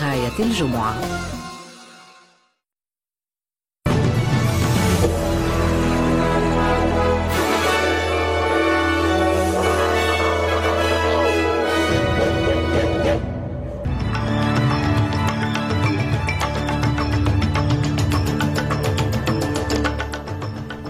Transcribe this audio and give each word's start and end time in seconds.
غاية 0.00 0.38
الجمعة. 0.40 0.94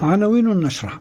عناوين 0.03 0.51
النشرة. 0.53 1.01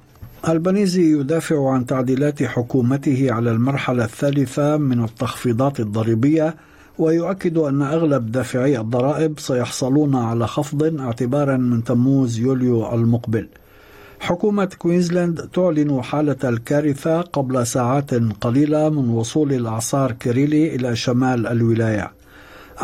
البنيزي 0.49 1.19
يدافع 1.19 1.69
عن 1.69 1.85
تعديلات 1.85 2.43
حكومته 2.43 3.27
على 3.31 3.51
المرحلة 3.51 4.03
الثالثة 4.03 4.77
من 4.77 5.03
التخفيضات 5.03 5.79
الضريبية 5.79 6.55
ويؤكد 6.99 7.57
أن 7.57 7.81
أغلب 7.81 8.31
دافعي 8.31 8.79
الضرائب 8.79 9.39
سيحصلون 9.39 10.15
على 10.15 10.47
خفض 10.47 10.99
اعتبارا 11.01 11.57
من 11.57 11.83
تموز 11.83 12.39
يوليو 12.39 12.93
المقبل. 12.93 13.47
حكومة 14.19 14.65
كوينزلاند 14.65 15.49
تعلن 15.53 16.01
حالة 16.03 16.35
الكارثة 16.43 17.21
قبل 17.21 17.67
ساعات 17.67 18.13
قليلة 18.41 18.89
من 18.89 19.09
وصول 19.09 19.53
الإعصار 19.53 20.11
كيريلي 20.11 20.75
إلى 20.75 20.95
شمال 20.95 21.47
الولاية. 21.47 22.11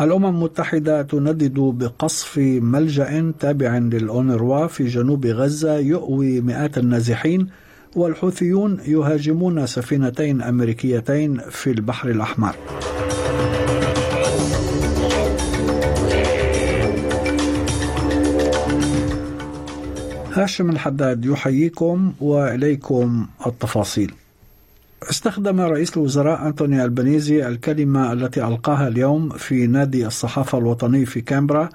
الأمم 0.00 0.26
المتحدة 0.26 1.02
تندد 1.02 1.58
بقصف 1.58 2.38
ملجأ 2.62 3.32
تابع 3.40 3.78
للأونروا 3.78 4.66
في 4.66 4.86
جنوب 4.86 5.26
غزة 5.26 5.78
يؤوي 5.78 6.40
مئات 6.40 6.78
النازحين 6.78 7.46
والحوثيون 7.96 8.78
يهاجمون 8.86 9.66
سفينتين 9.66 10.42
أمريكيتين 10.42 11.38
في 11.50 11.70
البحر 11.70 12.10
الأحمر. 12.10 12.54
هاشم 20.34 20.70
الحداد 20.70 21.24
يحييكم 21.24 22.12
وإليكم 22.20 23.26
التفاصيل. 23.46 24.14
استخدم 25.10 25.60
رئيس 25.60 25.96
الوزراء 25.96 26.46
أنتوني 26.46 26.84
البنيزي 26.84 27.48
الكلمة 27.48 28.12
التي 28.12 28.44
ألقاها 28.44 28.88
اليوم 28.88 29.28
في 29.28 29.66
نادي 29.66 30.06
الصحافة 30.06 30.58
الوطني 30.58 31.06
في 31.06 31.20
كامبرا 31.20 31.68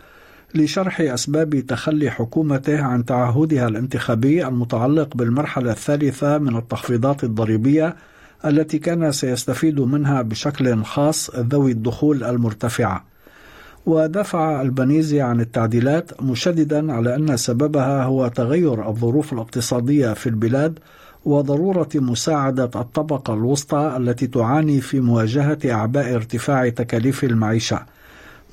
لشرح 0.55 1.01
أسباب 1.01 1.59
تخلي 1.59 2.09
حكومته 2.11 2.81
عن 2.81 3.05
تعهدها 3.05 3.67
الانتخابي 3.67 4.47
المتعلق 4.47 5.17
بالمرحلة 5.17 5.71
الثالثة 5.71 6.37
من 6.37 6.55
التخفيضات 6.57 7.23
الضريبية 7.23 7.95
التي 8.45 8.79
كان 8.79 9.11
سيستفيد 9.11 9.79
منها 9.79 10.21
بشكل 10.21 10.83
خاص 10.83 11.29
ذوي 11.35 11.71
الدخول 11.71 12.23
المرتفعة. 12.23 13.16
ودافع 13.87 14.61
البنيزي 14.61 15.21
عن 15.21 15.41
التعديلات 15.41 16.23
مشددا 16.23 16.93
على 16.93 17.15
أن 17.15 17.37
سببها 17.37 18.03
هو 18.03 18.27
تغير 18.27 18.89
الظروف 18.89 19.33
الاقتصادية 19.33 20.13
في 20.13 20.27
البلاد 20.27 20.79
وضرورة 21.25 21.89
مساعدة 21.95 22.71
الطبقة 22.75 23.33
الوسطى 23.33 23.93
التي 23.97 24.27
تعاني 24.27 24.81
في 24.81 24.99
مواجهة 24.99 25.57
أعباء 25.65 26.15
ارتفاع 26.15 26.69
تكاليف 26.69 27.23
المعيشة 27.23 27.85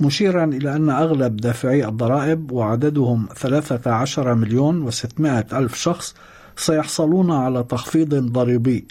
مشيرا 0.01 0.45
إلى 0.45 0.77
أن 0.77 0.91
أغلب 0.91 1.37
دافعي 1.37 1.89
الضرائب 1.89 2.53
وعددهم 2.53 3.27
13 3.37 4.35
مليون 4.35 4.91
و600 4.91 5.55
ألف 5.55 5.75
شخص 5.75 6.15
سيحصلون 6.57 7.31
على 7.31 7.63
تخفيض 7.63 8.15
ضريبي 8.15 8.87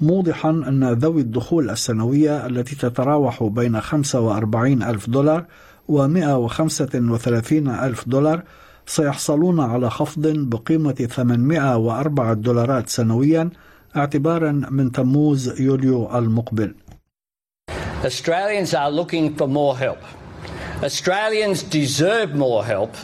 موضحا 0.00 0.50
أن 0.50 0.92
ذوي 0.92 1.20
الدخول 1.20 1.70
السنوية 1.70 2.46
التي 2.46 2.76
تتراوح 2.76 3.42
بين 3.42 3.80
45 3.80 4.82
ألف 4.82 5.10
دولار 5.10 5.44
و 5.90 6.08
135 6.08 7.68
ألف 7.68 8.08
دولار 8.08 8.42
سيحصلون 8.86 9.60
على 9.60 9.90
خفض 9.90 10.26
بقيمة 10.26 11.08
804 11.10 12.34
دولارات 12.34 12.88
سنويا 12.88 13.50
اعتبارا 13.96 14.52
من 14.70 14.92
تموز 14.92 15.60
يوليو 15.60 16.18
المقبل. 16.18 16.74
Australians 18.04 18.72
are 18.74 18.90
looking 18.90 19.34
for 19.34 19.48
more 19.48 19.76
help. 19.76 20.02
Australians 20.82 21.62
deserve 21.62 22.34
more 22.34 22.64
help, 22.64 22.94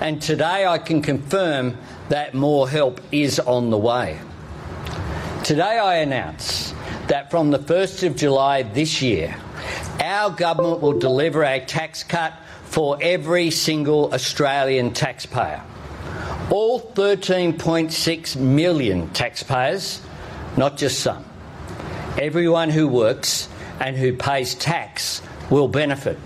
and 0.00 0.22
today 0.22 0.66
I 0.66 0.78
can 0.78 1.00
confirm 1.02 1.64
that 2.10 2.34
more 2.34 2.68
help 2.68 3.00
is 3.10 3.40
on 3.40 3.70
the 3.70 3.78
way. 3.90 4.08
Today 5.42 5.78
I 5.92 5.94
announce 6.06 6.74
that 7.08 7.24
from 7.32 7.50
the 7.50 7.58
1st 7.58 8.06
of 8.08 8.12
July 8.24 8.62
this 8.62 9.02
year, 9.02 9.34
our 10.00 10.30
government 10.30 10.80
will 10.82 10.98
deliver 10.98 11.42
a 11.44 11.60
tax 11.60 12.02
cut 12.04 12.32
for 12.64 12.98
every 13.00 13.50
single 13.50 14.12
Australian 14.12 14.92
taxpayer. 14.92 15.62
All 16.50 16.80
13.6 16.80 18.36
million 18.36 19.08
taxpayers, 19.10 20.00
not 20.56 20.76
just 20.76 21.00
some. 21.00 21.24
Everyone 22.18 22.70
who 22.70 22.88
works 22.88 23.48
and 23.80 23.96
who 23.96 24.12
pays 24.14 24.54
tax 24.54 25.22
will 25.50 25.68
benefit. 25.68 26.18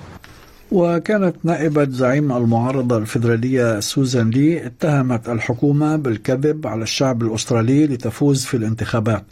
وكانت 0.72 1.36
نائبة 1.44 1.84
زعيم 1.90 2.32
المعارضة 2.32 2.96
الفيدرالية 2.96 3.80
سوزان 3.80 4.30
لي 4.30 4.66
اتهمت 4.66 5.28
الحكومة 5.28 5.96
بالكذب 5.96 6.66
على 6.66 6.82
الشعب 6.82 7.22
الأسترالي 7.22 7.86
لتفوز 7.86 8.44
في 8.44 8.56
الانتخابات 8.56 9.24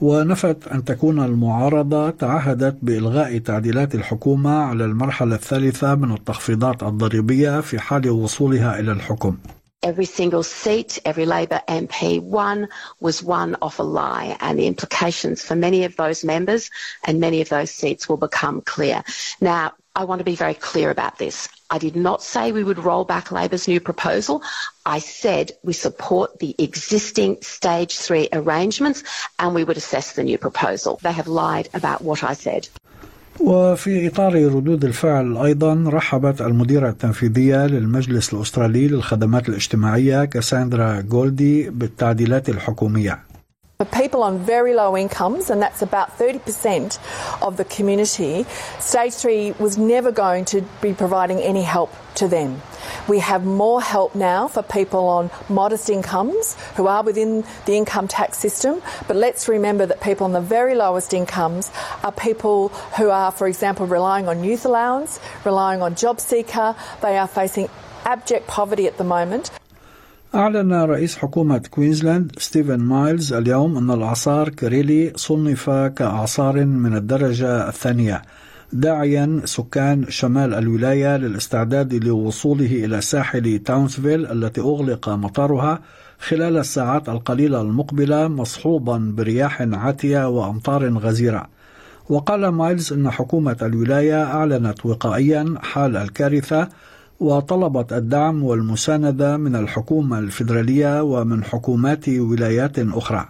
ونفت 0.00 0.68
أن 0.68 0.84
تكون 0.84 1.24
المعارضة 1.24 2.10
تعهدت 2.10 2.76
بإلغاء 2.82 3.38
تعديلات 3.38 3.94
الحكومة 3.94 4.50
على 4.50 4.84
المرحلة 4.84 5.34
الثالثة 5.34 5.94
من 5.94 6.12
التخفيضات 6.12 6.82
الضريبية 6.82 7.60
في 7.60 7.78
حال 7.78 8.10
وصولها 8.10 8.80
إلى 8.80 8.92
الحكم. 8.92 9.36
Every 9.82 10.04
single 10.04 10.42
seat, 10.42 10.98
every 11.06 11.24
Labor 11.24 11.60
MP 11.66 12.20
won 12.20 12.68
was 13.00 13.22
won 13.22 13.56
off 13.62 13.78
a 13.78 13.82
lie, 13.82 14.36
and 14.40 14.58
the 14.58 14.66
implications 14.66 15.42
for 15.42 15.56
many 15.56 15.84
of 15.84 15.96
those 15.96 16.22
members 16.22 16.70
and 17.06 17.18
many 17.18 17.40
of 17.40 17.48
those 17.48 17.70
seats 17.70 18.06
will 18.08 18.18
become 18.18 18.60
clear. 18.60 19.02
Now, 19.40 19.72
I 19.96 20.04
want 20.04 20.18
to 20.20 20.24
be 20.24 20.36
very 20.36 20.54
clear 20.54 20.90
about 20.90 21.16
this. 21.18 21.48
I 21.70 21.78
did 21.78 21.96
not 22.08 22.20
say 22.32 22.44
we 22.50 22.64
would 22.64 22.80
roll 22.90 23.04
back 23.04 23.30
Labor's 23.30 23.66
new 23.68 23.80
proposal. 23.80 24.42
I 24.96 24.98
said 24.98 25.46
we 25.62 25.72
support 25.72 26.28
the 26.40 26.52
existing 26.58 27.32
stage 27.42 27.92
three 28.06 28.28
arrangements 28.32 29.04
and 29.38 29.54
we 29.54 29.62
would 29.64 29.76
assess 29.76 30.06
the 30.12 30.24
new 30.30 30.38
proposal. 30.46 30.98
They 31.06 31.12
have 31.20 31.28
lied 31.28 31.68
about 31.80 32.02
what 32.02 32.20
I 32.24 32.34
said. 32.34 32.68
وفي 33.40 34.06
إطار 34.06 34.34
ردود 34.34 34.84
الفعل 34.84 35.36
أيضا 35.36 35.84
رحبت 35.86 36.40
المديرة 36.40 36.88
التنفيذية 36.88 37.66
للمجلس 37.66 38.34
الأسترالي 38.34 38.88
للخدمات 38.88 39.48
الاجتماعية 39.48 40.24
كاساندرا 40.24 41.00
جولدي 41.00 41.70
بالتعديلات 41.70 42.48
الحكومية 42.48 43.29
For 43.80 43.86
people 43.86 44.22
on 44.22 44.36
very 44.40 44.74
low 44.74 44.94
incomes, 44.94 45.48
and 45.48 45.62
that's 45.62 45.80
about 45.80 46.18
30% 46.18 46.98
of 47.40 47.56
the 47.56 47.64
community, 47.64 48.44
stage 48.78 49.14
three 49.14 49.52
was 49.52 49.78
never 49.78 50.12
going 50.12 50.44
to 50.52 50.60
be 50.82 50.92
providing 50.92 51.38
any 51.38 51.62
help 51.62 51.90
to 52.16 52.28
them. 52.28 52.60
We 53.08 53.20
have 53.20 53.46
more 53.46 53.80
help 53.80 54.14
now 54.14 54.48
for 54.48 54.62
people 54.62 55.08
on 55.08 55.30
modest 55.48 55.88
incomes 55.88 56.60
who 56.76 56.88
are 56.88 57.02
within 57.02 57.42
the 57.64 57.72
income 57.72 58.06
tax 58.06 58.36
system, 58.36 58.82
but 59.08 59.16
let's 59.16 59.48
remember 59.48 59.86
that 59.86 60.02
people 60.02 60.26
on 60.26 60.32
the 60.32 60.42
very 60.42 60.74
lowest 60.74 61.14
incomes 61.14 61.70
are 62.04 62.12
people 62.12 62.68
who 62.98 63.08
are, 63.08 63.32
for 63.32 63.48
example, 63.48 63.86
relying 63.86 64.28
on 64.28 64.44
youth 64.44 64.66
allowance, 64.66 65.20
relying 65.46 65.80
on 65.80 65.94
job 65.94 66.20
seeker, 66.20 66.76
they 67.00 67.16
are 67.16 67.26
facing 67.26 67.70
abject 68.04 68.46
poverty 68.46 68.86
at 68.86 68.98
the 68.98 69.04
moment. 69.04 69.50
أعلن 70.34 70.72
رئيس 70.72 71.16
حكومة 71.16 71.58
كوينزلاند 71.70 72.32
ستيفن 72.38 72.80
مايلز 72.80 73.32
اليوم 73.32 73.76
أن 73.76 73.90
الإعصار 73.90 74.48
كريلي 74.48 75.12
صنف 75.16 75.70
كإعصار 75.70 76.64
من 76.64 76.96
الدرجة 76.96 77.68
الثانية 77.68 78.22
داعيا 78.72 79.40
سكان 79.44 80.04
شمال 80.08 80.54
الولاية 80.54 81.16
للاستعداد 81.16 81.94
لوصوله 81.94 82.84
إلى 82.84 83.00
ساحل 83.00 83.58
تاونسفيل 83.58 84.26
التي 84.26 84.60
أغلق 84.60 85.08
مطارها 85.08 85.80
خلال 86.18 86.56
الساعات 86.56 87.08
القليلة 87.08 87.60
المقبلة 87.60 88.28
مصحوبا 88.28 89.12
برياح 89.16 89.62
عاتية 89.62 90.28
وأمطار 90.28 90.98
غزيرة. 90.98 91.46
وقال 92.08 92.48
مايلز 92.48 92.92
أن 92.92 93.10
حكومة 93.10 93.56
الولاية 93.62 94.22
أعلنت 94.24 94.86
وقائيا 94.86 95.54
حال 95.62 95.96
الكارثة 95.96 96.68
وطلبت 97.20 97.92
الدعم 97.92 98.44
والمساندة 98.44 99.36
من 99.36 99.56
الحكومة 99.56 100.18
الفيدرالية 100.18 101.02
ومن 101.02 101.44
حكومات 101.44 102.08
ولايات 102.08 102.78
أخرى. 102.78 103.28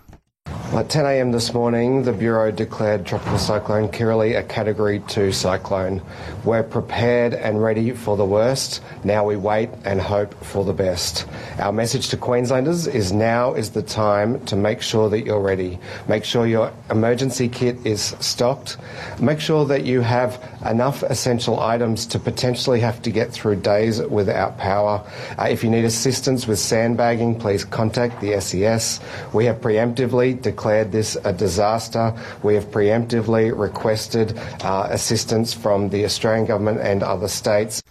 At 0.72 0.88
10 0.88 1.05
a.m. 1.05 1.32
this 1.32 1.52
morning, 1.52 2.05
the 2.05 2.12
Bureau 2.12 2.52
declared 2.52 3.05
Tropical 3.05 3.38
Cyclone 3.38 3.88
Kirrily 3.88 4.38
a 4.38 4.44
Category 4.44 5.00
2 5.08 5.32
cyclone. 5.32 6.00
We're 6.44 6.62
prepared 6.62 7.34
and 7.34 7.61
ready 7.61 7.90
for 7.90 8.17
the 8.17 8.25
worst. 8.25 8.81
Now 9.02 9.25
we 9.25 9.34
wait 9.34 9.70
and 9.84 10.00
hope 10.00 10.32
for 10.44 10.64
the 10.64 10.72
best. 10.72 11.26
Our 11.58 11.72
message 11.72 12.11
to 12.11 12.17
Queenslanders 12.17 12.87
is 12.87 13.11
now 13.11 13.55
is 13.55 13.70
the 13.70 13.82
time 13.82 14.44
to 14.44 14.55
make 14.55 14.81
sure 14.81 15.11
that 15.11 15.26
you're 15.26 15.40
ready. 15.40 15.76
Make 16.06 16.25
sure 16.25 16.46
your 16.46 16.72
emergency 16.88 17.49
kit 17.49 17.84
is 17.84 18.14
stocked. 18.20 18.76
Make 19.20 19.40
sure 19.40 19.64
that 19.64 19.84
you 19.84 20.02
have 20.02 20.40
enough 20.64 21.02
essential 21.02 21.58
items 21.58 22.06
to 22.06 22.20
potentially 22.20 22.78
have 22.78 23.02
to 23.02 23.11
get 23.11 23.32
through 23.32 23.56
days 23.56 24.00
without 24.02 24.56
power. 24.56 25.05
Uh, 25.37 25.49
if 25.50 25.64
you 25.64 25.70
need 25.70 25.84
assistance 25.84 26.46
with 26.46 26.61
sandbagging, 26.61 27.40
please 27.40 27.64
contact 27.64 28.20
the 28.20 28.40
SES. 28.40 29.00
We 29.32 29.46
have 29.46 29.61
preemptively 29.61 30.40
declared 30.40 30.59
declared 30.60 30.92
this 30.92 31.10
a 31.24 31.32
disaster. 31.32 32.06
We 32.46 32.52
have 32.58 32.66
preemptively 32.78 33.44
requested 33.66 34.28
uh, 34.62 34.96
assistance 34.98 35.48
from 35.62 35.88
the 35.88 36.04
Australian 36.08 36.44
government 36.50 36.78
and 36.90 37.02
other 37.02 37.28
states. 37.28 37.82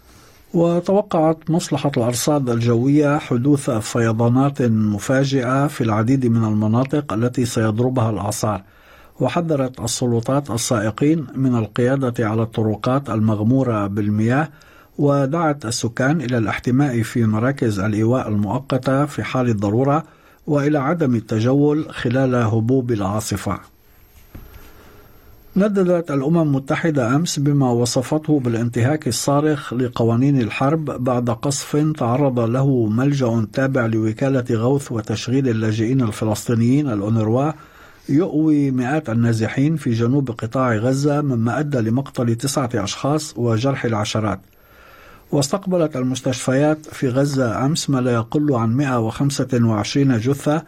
وتوقعت 0.54 1.50
مصلحة 1.50 1.92
الأرصاد 1.98 2.50
الجوية 2.50 3.18
حدوث 3.18 3.70
فيضانات 3.70 4.62
مفاجئة 4.62 5.68
في 5.68 5.82
العديد 5.82 6.26
من 6.26 6.44
المناطق 6.44 7.14
التي 7.14 7.46
سيضربها 7.46 8.10
الأعصار 8.10 8.62
وحذرت 9.20 9.80
السلطات 9.80 10.52
السائقين 10.52 11.28
من 11.36 11.56
القيادة 11.56 12.28
على 12.30 12.42
الطرقات 12.42 13.10
المغمورة 13.10 13.88
بالمياه 13.88 14.50
ودعت 14.98 15.66
السكان 15.66 16.22
إلى 16.22 16.38
الاحتماء 16.38 17.02
في 17.02 17.26
مراكز 17.26 17.80
الإيواء 17.80 18.28
المؤقتة 18.28 19.06
في 19.06 19.24
حال 19.24 19.50
الضرورة 19.50 20.04
وإلى 20.50 20.78
عدم 20.78 21.16
التجول 21.16 21.90
خلال 21.90 22.36
هبوب 22.36 22.92
العاصفة. 22.92 23.60
نددت 25.58 26.12
الأمم 26.12 26.42
المتحدة 26.42 27.16
أمس 27.16 27.40
بما 27.40 27.72
وصفته 27.72 28.40
بالانتهاك 28.40 29.08
الصارخ 29.08 29.74
لقوانين 29.74 30.42
الحرب 30.42 30.86
بعد 30.86 31.30
قصف 31.30 31.94
تعرض 31.98 32.40
له 32.40 32.86
ملجأ 32.86 33.48
تابع 33.54 33.86
لوكالة 33.86 34.46
غوث 34.52 34.92
وتشغيل 34.92 35.50
اللاجئين 35.50 36.02
الفلسطينيين 36.02 36.90
الأونروا 36.90 37.52
يؤوي 38.10 38.72
مئات 38.72 39.10
النازحين 39.10 39.76
في 39.76 39.92
جنوب 39.92 40.32
قطاع 40.32 40.76
غزة 40.76 41.22
مما 41.22 41.60
أدى 41.60 41.78
لمقتل 41.78 42.36
تسعة 42.36 42.70
أشخاص 42.76 43.34
وجرح 43.38 43.86
العشرات. 43.86 44.40
واستقبلت 45.32 45.96
المستشفيات 45.96 46.86
في 46.86 47.10
غزة 47.10 47.66
أمس 47.66 47.90
ما 47.90 48.00
لا 48.00 48.14
يقل 48.14 48.54
عن 48.54 48.76
125 48.78 50.20
جثة 50.20 50.64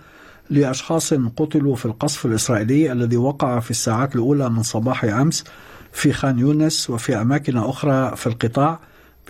لأشخاص 0.50 1.14
قتلوا 1.14 1.76
في 1.76 1.86
القصف 1.86 2.26
الإسرائيلي 2.26 2.92
الذي 2.92 3.18
وقع 3.18 3.60
في 3.60 3.72
الساعات 3.72 4.16
الأولى 4.16 4.50
من 4.50 4.64
صباح 4.64 5.04
أمس 5.04 5.44
في 5.92 6.14
خان 6.14 6.40
يونس 6.40 6.90
وفي 6.90 7.22
أماكن 7.22 7.58
أخرى 7.58 8.16
في 8.16 8.28
القطاع 8.28 8.80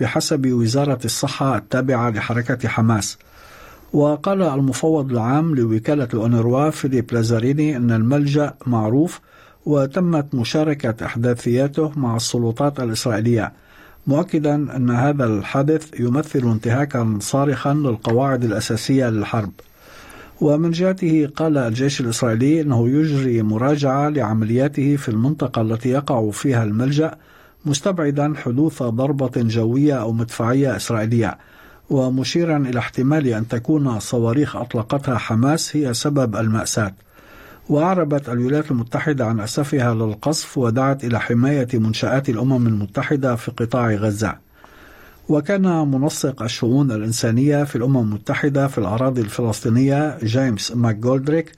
بحسب 0.00 0.46
وزارة 0.46 0.98
الصحة 1.04 1.56
التابعة 1.56 2.10
لحركة 2.10 2.68
حماس. 2.68 3.18
وقال 3.92 4.42
المفوض 4.42 5.10
العام 5.10 5.54
لوكالة 5.54 6.08
الأونروا 6.14 6.70
فيليب 6.70 7.12
لازاريني 7.12 7.76
أن 7.76 7.90
الملجأ 7.90 8.54
معروف 8.66 9.20
وتمت 9.66 10.34
مشاركة 10.34 11.06
أحداثياته 11.06 11.92
مع 11.96 12.16
السلطات 12.16 12.80
الإسرائيلية. 12.80 13.52
مؤكدا 14.06 14.54
أن 14.54 14.90
هذا 14.90 15.24
الحدث 15.24 16.00
يمثل 16.00 16.50
انتهاكا 16.50 17.18
صارخا 17.20 17.74
للقواعد 17.74 18.44
الأساسية 18.44 19.10
للحرب. 19.10 19.52
ومن 20.40 20.70
جهته 20.70 21.28
قال 21.36 21.58
الجيش 21.58 22.00
الإسرائيلي 22.00 22.60
أنه 22.60 22.88
يجري 22.88 23.42
مراجعة 23.42 24.08
لعملياته 24.08 24.96
في 24.96 25.08
المنطقة 25.08 25.62
التي 25.62 25.88
يقع 25.88 26.30
فيها 26.30 26.64
الملجأ 26.64 27.14
مستبعدا 27.64 28.34
حدوث 28.36 28.82
ضربة 28.82 29.32
جوية 29.36 29.94
أو 29.94 30.12
مدفعية 30.12 30.76
إسرائيلية. 30.76 31.38
ومشيرا 31.90 32.56
إلى 32.56 32.78
احتمال 32.78 33.28
أن 33.28 33.48
تكون 33.48 34.00
صواريخ 34.00 34.56
أطلقتها 34.56 35.18
حماس 35.18 35.76
هي 35.76 35.94
سبب 35.94 36.36
المأساة. 36.36 36.94
وأعربت 37.68 38.28
الولايات 38.28 38.70
المتحدة 38.70 39.26
عن 39.26 39.40
أسفها 39.40 39.94
للقصف 39.94 40.58
ودعت 40.58 41.04
إلى 41.04 41.20
حماية 41.20 41.68
منشآت 41.74 42.28
الأمم 42.28 42.66
المتحدة 42.66 43.36
في 43.36 43.50
قطاع 43.50 43.94
غزة. 43.94 44.34
وكان 45.28 45.90
منسق 45.90 46.42
الشؤون 46.42 46.90
الإنسانية 46.90 47.64
في 47.64 47.76
الأمم 47.76 47.96
المتحدة 47.96 48.68
في 48.68 48.78
الأراضي 48.78 49.20
الفلسطينية 49.20 50.18
جيمس 50.22 50.72
ماكجولدريك 50.76 51.52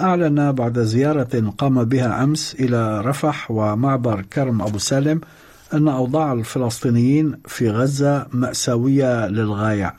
أعلن 0.00 0.52
بعد 0.52 0.78
زيارة 0.78 1.52
قام 1.58 1.84
بها 1.84 2.24
أمس 2.24 2.56
إلى 2.60 3.00
رفح 3.00 3.50
ومعبر 3.50 4.22
كرم 4.22 4.62
أبو 4.62 4.78
سالم 4.78 5.20
أن 5.74 5.88
أوضاع 5.88 6.32
الفلسطينيين 6.32 7.40
في 7.46 7.70
غزة 7.70 8.26
مأساوية 8.32 9.26
للغاية. 9.26 9.94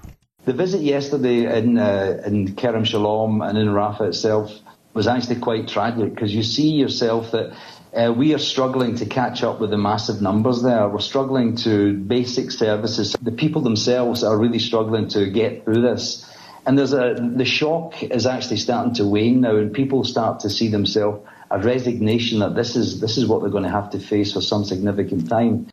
The 0.46 0.54
visit 0.54 0.82
yesterday 0.82 1.60
in, 1.60 1.78
uh, 1.78 2.22
in 2.26 2.56
Kerem 2.56 2.86
Shalom 2.86 3.42
and 3.42 3.58
in 3.58 3.68
Rafah 3.68 4.08
itself 4.08 4.50
was 4.97 5.07
actually 5.07 5.41
quite 5.41 5.69
tragic 5.69 6.15
because 6.15 6.35
you 6.35 6.43
see 6.43 6.71
yourself 6.73 7.33
that 7.33 7.55
uh, 7.95 8.13
we 8.13 8.35
are 8.35 8.39
struggling 8.39 8.97
to 8.97 9.07
catch 9.07 9.43
up 9.43 9.61
with 9.61 9.71
the 9.71 9.79
massive 9.79 10.23
numbers 10.23 10.63
there. 10.63 10.89
We're 10.89 11.01
struggling 11.01 11.57
to 11.57 11.95
basic 11.95 12.51
services. 12.51 13.17
The 13.21 13.33
people 13.33 13.63
themselves 13.63 14.25
are 14.25 14.37
really 14.37 14.59
struggling 14.59 15.09
to 15.09 15.31
get 15.31 15.65
through 15.65 15.83
this. 15.83 16.29
And 16.65 16.79
there's 16.79 16.93
a, 16.93 17.15
the 17.19 17.45
shock 17.45 18.03
is 18.03 18.27
actually 18.27 18.59
starting 18.59 18.95
to 18.95 19.05
wane 19.05 19.41
now 19.41 19.57
and 19.57 19.73
people 19.73 20.05
start 20.05 20.41
to 20.41 20.51
see 20.51 20.69
themselves 20.69 21.27
a 21.51 21.59
resignation 21.59 22.39
that 22.39 22.55
this 22.55 22.77
is, 22.77 23.01
this 23.01 23.19
is 23.19 23.27
what 23.27 23.43
they're 23.43 23.51
going 23.51 23.65
to 23.65 23.71
have 23.71 23.91
to 23.91 23.99
face 23.99 24.33
for 24.33 24.41
some 24.41 24.65
significant 24.65 25.29
time. 25.29 25.67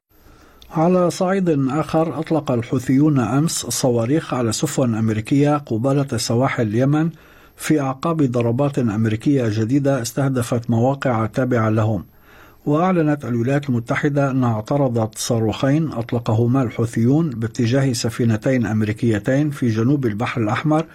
على 0.71 1.11
صعيد 1.11 1.49
آخر 1.69 2.19
أطلق 2.19 2.51
الحوثيون 2.51 3.19
أمس 3.19 3.65
صواريخ 3.65 4.33
على 4.33 4.51
سفن 4.51 4.95
أمريكية 4.95 5.57
قبالة 5.57 6.17
سواحل 6.17 6.67
اليمن 6.67 7.09
في 7.56 7.80
أعقاب 7.80 8.22
ضربات 8.22 8.78
أمريكية 8.78 9.48
جديدة 9.48 10.02
استهدفت 10.02 10.70
مواقع 10.70 11.26
تابعة 11.26 11.68
لهم 11.68 12.04
وأعلنت 12.66 13.24
الولايات 13.24 13.68
المتحدة 13.68 14.30
أنها 14.30 14.54
اعترضت 14.54 15.18
صاروخين 15.18 15.92
أطلقهما 15.92 16.62
الحوثيون 16.62 17.30
باتجاه 17.30 17.92
سفينتين 17.92 18.66
أمريكيتين 18.66 19.50
في 19.50 19.68
جنوب 19.68 20.06
البحر 20.06 20.40
الأحمر 20.40 20.86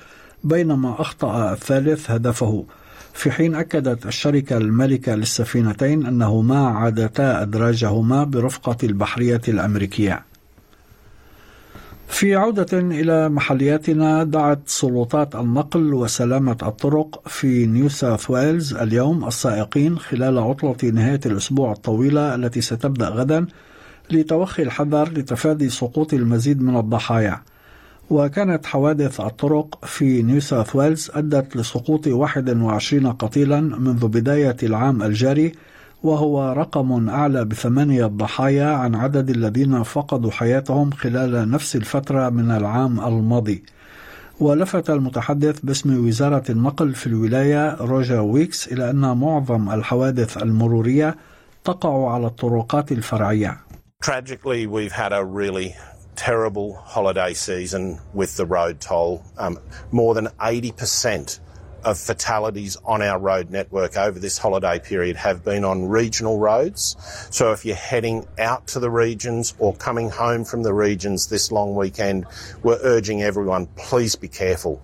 بينما 0.44 1.02
أخطأ 1.02 1.52
الثالث 1.54 2.12
هدفه. 2.12 2.66
في 3.14 3.32
حين 3.32 3.56
أكدت 3.56 4.06
الشركة 4.06 4.58
المالكة 4.58 5.16
للسفينتين 5.16 6.06
أنهما 6.06 6.68
عادتا 6.68 7.42
أدراجهما 7.42 8.24
برفقة 8.24 8.78
البحرية 8.84 9.42
الأمريكية. 9.48 10.29
في 12.10 12.36
عودة 12.36 12.68
إلى 12.74 13.30
محلياتنا 13.30 14.24
دعت 14.24 14.60
سلطات 14.66 15.36
النقل 15.36 15.94
وسلامة 15.94 16.58
الطرق 16.64 17.28
في 17.28 17.66
نيو 17.66 17.90
ساوث 17.90 18.30
ويلز 18.30 18.74
اليوم 18.74 19.28
السائقين 19.28 20.00
خلال 20.00 20.38
عطلة 20.38 20.92
نهاية 20.92 21.20
الأسبوع 21.26 21.72
الطويلة 21.72 22.36
التي 22.36 22.62
ستبدأ 22.62 23.10
غدا 23.10 23.46
لتوخي 24.12 24.64
الحذر 24.64 25.10
لتفادي 25.10 25.70
سقوط 25.70 26.14
المزيد 26.14 26.62
من 26.62 26.78
الضحايا. 26.78 27.42
وكانت 28.10 28.66
حوادث 28.66 29.22
الطرق 29.22 29.86
في 29.86 30.22
نيو 30.22 30.40
ساوث 30.40 30.76
ويلز 30.76 31.12
أدت 31.14 31.58
لسقوط 31.58 32.08
21 32.08 33.12
قتيلا 33.12 33.62
منذ 33.62 34.08
بداية 34.08 34.58
العام 34.64 35.04
الجاري 35.04 35.52
وهو 36.04 36.54
رقم 36.54 37.10
أعلى 37.10 37.46
بثمانية 37.46 38.06
ضحايا 38.06 38.68
عن 38.68 38.96
عدد 38.96 39.30
الذين 39.30 39.84
فقدوا 39.84 40.32
حياتهم 40.32 40.92
خلال 40.92 41.52
نفس 41.52 41.76
الفترة 41.76 42.30
من 42.30 42.52
العام 42.52 43.00
الماضي 43.00 43.64
ولفت 44.40 44.90
المتحدث 44.90 45.60
باسم 45.60 46.08
وزارة 46.08 46.44
النقل 46.50 46.96
في 46.96 47.08
الولاية 47.08 47.76
روجر 47.76 48.20
ويكس 48.22 48.68
إلى 48.68 48.90
أن 48.90 49.18
معظم 49.18 49.70
الحوادث 49.70 50.38
المرورية 50.38 51.18
تقع 51.64 52.14
على 52.14 52.28
الطرقات 52.28 52.92
الفرعية. 52.92 53.58
Tragically, 54.02 54.66
we've 54.66 54.94
had 54.94 55.12
a 55.12 55.26
really 55.26 55.76
terrible 56.16 56.76
holiday 56.96 57.34
season 57.34 58.00
with 58.14 58.38
the 58.38 58.46
road 58.46 58.80
toll. 58.80 59.22
Um, 59.38 59.58
more 59.92 60.14
than 60.14 60.28
80% 60.40 61.40
of 61.84 61.98
fatalities 61.98 62.78
on 62.86 63.02
our 63.02 63.20
road 63.20 63.50
network 63.50 63.98
over 63.98 64.20
this 64.20 64.38
holiday 64.38 64.80
period 64.80 65.16
have 65.16 65.44
been 65.44 65.64
on 65.64 65.88
regional 65.90 66.38
roads. 66.40 66.96
So 67.32 67.52
if 67.52 67.66
you're 67.66 67.76
heading 67.76 68.26
out 68.38 68.68
to 68.68 68.80
the 68.80 68.90
regions 68.90 69.54
or 69.60 69.74
coming 69.76 70.10
home 70.10 70.46
from 70.46 70.64
the 70.64 70.74
regions 70.74 71.28
this 71.28 71.52
long 71.52 71.76
weekend, 71.76 72.26
we're 72.64 72.80
urging 72.84 73.22
everyone, 73.22 73.68
please 73.76 74.16
be 74.16 74.28
careful. 74.28 74.82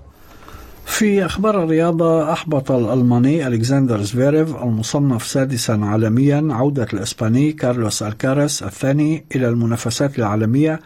في 0.86 1.26
أخبار 1.26 1.64
الرياضة 1.64 2.32
أحبط 2.34 2.72
الألماني 2.72 3.48
ألكسندر 3.48 4.02
زفيريف 4.02 4.56
المصنف 4.56 5.28
سادسا 5.28 5.80
عالميا 5.84 6.48
عودة 6.52 6.88
الإسباني 6.94 7.52
كارلوس 7.52 8.04
الكارس 8.04 8.64
الثاني 8.64 9.26
إلى 9.36 9.50
المنافسات 9.50 10.20
العالمية 10.20 10.80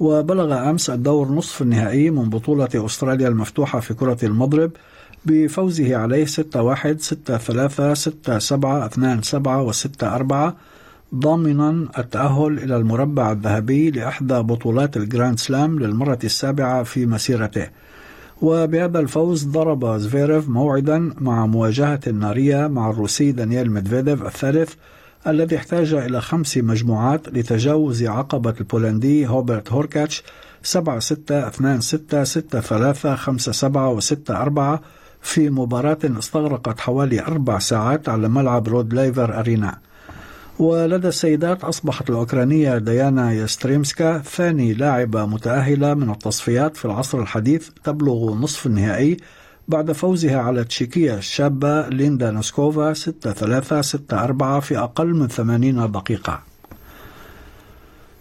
وبلغ 0.00 0.70
أمس 0.70 0.90
الدور 0.90 1.28
نصف 1.28 1.62
النهائي 1.62 2.10
من 2.10 2.30
بطولة 2.30 2.68
أستراليا 2.74 3.28
المفتوحة 3.28 3.80
في 3.80 3.94
كرة 3.94 4.18
المضرب 4.22 4.70
بفوزه 5.26 5.96
عليه 5.96 6.26
6-1 6.26 6.28
6-3 6.28 6.34
6-7 7.94 8.88
2-7 8.88 9.72
و6-4 9.72 10.52
ضامنا 11.14 11.88
التأهل 11.98 12.58
إلى 12.58 12.76
المربع 12.76 13.32
الذهبي 13.32 13.90
لإحدى 13.90 14.34
بطولات 14.34 14.96
الجراند 14.96 15.38
سلام 15.38 15.78
للمرة 15.78 16.18
السابعة 16.24 16.82
في 16.82 17.06
مسيرته. 17.06 17.68
وبهذا 18.42 19.00
الفوز 19.00 19.44
ضرب 19.44 19.96
زفيرف 19.96 20.48
موعدا 20.48 21.12
مع 21.18 21.46
مواجهة 21.46 22.00
نارية 22.12 22.66
مع 22.66 22.90
الروسي 22.90 23.32
دانييل 23.32 23.70
ميدفيديف 23.70 24.22
الثالث 24.22 24.74
الذي 25.26 25.56
احتاج 25.56 25.94
إلى 25.94 26.20
خمس 26.20 26.56
مجموعات 26.56 27.28
لتجاوز 27.28 28.02
عقبة 28.04 28.54
البولندي 28.60 29.26
هوبرت 29.26 29.72
هوركاتش 29.72 30.22
7 30.62 30.98
6 30.98 31.48
2 31.48 31.80
6 31.80 32.24
6 32.24 32.60
3 32.60 33.14
5 33.14 33.52
7 33.52 33.90
و 33.90 34.00
6 34.00 34.36
4 34.36 34.80
في 35.22 35.50
مباراة 35.50 35.98
استغرقت 36.04 36.80
حوالي 36.80 37.20
أربع 37.22 37.58
ساعات 37.58 38.08
على 38.08 38.28
ملعب 38.28 38.68
رود 38.68 38.94
ليفر 38.94 39.38
أرينا. 39.38 39.78
ولدى 40.58 41.08
السيدات 41.08 41.64
أصبحت 41.64 42.10
الأوكرانية 42.10 42.78
ديانا 42.78 43.32
يستريمسكا 43.32 44.18
ثاني 44.18 44.74
لاعبة 44.74 45.26
متأهلة 45.26 45.94
من 45.94 46.10
التصفيات 46.10 46.76
في 46.76 46.84
العصر 46.84 47.20
الحديث 47.20 47.68
تبلغ 47.84 48.34
نصف 48.34 48.66
النهائي 48.66 49.16
بعد 49.68 49.92
فوزها 49.92 50.40
على 50.40 50.60
التشيكية 50.60 51.14
الشابة 51.14 51.88
ليندا 51.88 52.30
نوسكوفا 52.30 52.94
6-3 52.94 52.98
6-4 52.98 54.58
في 54.60 54.78
أقل 54.78 55.14
من 55.14 55.28
80 55.28 55.92
دقيقة. 55.92 56.49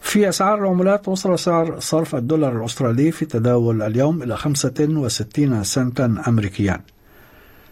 في 0.01 0.29
أسعار 0.29 0.59
العملات 0.59 1.07
وصل 1.07 1.39
سعر 1.39 1.79
صرف 1.79 2.15
الدولار 2.15 2.59
الأسترالي 2.59 3.11
في 3.11 3.25
تداول 3.25 3.81
اليوم 3.81 4.23
إلى 4.23 4.37
65 4.37 5.63
سنتا 5.63 6.23
أمريكيا. 6.27 6.81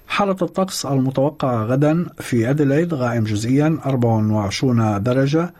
حالة 0.07 0.35
الطقس 0.41 0.85
المتوقعة 0.85 1.63
غدا 1.63 2.05
في 2.19 2.49
أديلايد 2.49 2.93
غائم 2.93 3.23
جزئيا 3.23 3.79
24 3.85 5.03
درجة 5.03 5.53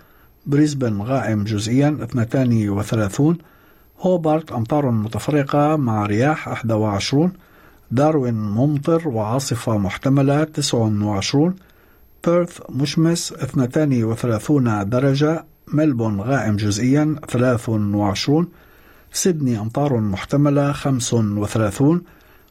بريسبن 0.46 1.02
غائم 1.02 1.44
جزئيا 1.44 1.98
32 2.04 3.38
هوبارت 4.00 4.52
أمطار 4.52 4.92
متفرقة 4.92 5.76
مع 5.76 6.06
رياح 6.06 6.48
21 6.48 7.32
داروين 7.92 8.34
ممطر 8.34 9.08
وعاصفة 9.08 9.78
محتملة 9.78 10.44
29 10.44 11.56
بيرث 12.26 12.60
مشمس 12.70 13.34
32 13.34 14.90
درجة 14.90 15.46
ملبون 15.74 16.22
غائم 16.22 16.56
جزئيا 16.56 17.16
23 17.30 18.48
سيدني 19.12 19.60
أمطار 19.60 20.00
محتملة 20.00 20.72
35 20.72 22.02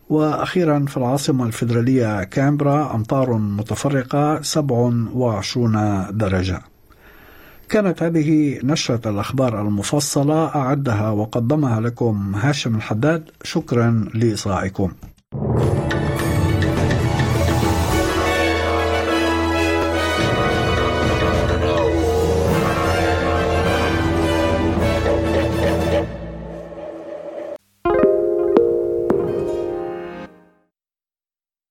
وأخيرا 0.09 0.85
في 0.89 0.97
العاصمة 0.97 1.47
الفيدرالية 1.47 2.25
كامبرا 2.25 2.95
أمطار 2.95 3.33
متفرقة 3.33 4.43
27 4.43 6.07
درجة. 6.11 6.61
كانت 7.69 8.03
هذه 8.03 8.61
نشرة 8.65 9.11
الأخبار 9.11 9.61
المفصلة 9.61 10.47
أعدها 10.55 11.11
وقدمها 11.11 11.81
لكم 11.81 12.35
هاشم 12.35 12.77
الحداد. 12.77 13.31
شكرا 13.43 14.09
لإصغائكم. 14.15 14.93